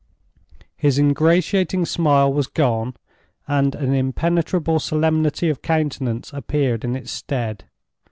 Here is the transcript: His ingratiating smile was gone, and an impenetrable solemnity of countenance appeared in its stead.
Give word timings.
His 0.75 0.97
ingratiating 0.97 1.85
smile 1.85 2.33
was 2.33 2.47
gone, 2.47 2.95
and 3.47 3.75
an 3.75 3.93
impenetrable 3.93 4.79
solemnity 4.79 5.47
of 5.47 5.61
countenance 5.61 6.33
appeared 6.33 6.83
in 6.83 6.95
its 6.95 7.11
stead. 7.11 7.65